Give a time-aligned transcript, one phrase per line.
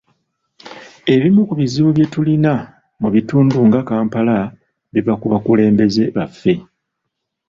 [1.13, 2.53] Ebimu ku bizibu bye tulina
[3.01, 4.37] mu bitundu nga Kampala
[4.93, 6.53] biva ku bakulembeze baffe.